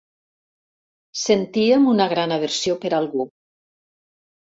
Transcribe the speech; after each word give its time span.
Sentíem 1.23 1.85
una 1.91 2.07
gran 2.13 2.33
aversió 2.37 2.79
per 2.87 2.91
algú. 3.01 3.27